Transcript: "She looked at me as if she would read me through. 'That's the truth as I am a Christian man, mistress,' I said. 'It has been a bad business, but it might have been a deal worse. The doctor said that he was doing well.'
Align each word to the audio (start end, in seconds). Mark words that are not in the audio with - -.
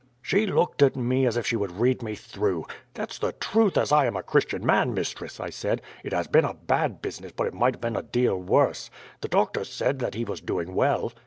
"She 0.23 0.47
looked 0.47 0.81
at 0.81 0.95
me 0.95 1.27
as 1.27 1.37
if 1.37 1.45
she 1.45 1.55
would 1.55 1.73
read 1.79 2.01
me 2.01 2.15
through. 2.15 2.65
'That's 2.95 3.19
the 3.19 3.33
truth 3.33 3.77
as 3.77 3.91
I 3.91 4.07
am 4.07 4.15
a 4.15 4.23
Christian 4.23 4.65
man, 4.65 4.95
mistress,' 4.95 5.39
I 5.39 5.51
said. 5.51 5.79
'It 6.03 6.11
has 6.11 6.25
been 6.27 6.43
a 6.45 6.55
bad 6.55 7.03
business, 7.03 7.31
but 7.33 7.45
it 7.45 7.53
might 7.53 7.75
have 7.75 7.81
been 7.81 7.95
a 7.95 8.01
deal 8.01 8.35
worse. 8.37 8.89
The 9.21 9.27
doctor 9.27 9.63
said 9.63 9.99
that 9.99 10.15
he 10.15 10.25
was 10.25 10.41
doing 10.41 10.73
well.' 10.73 11.13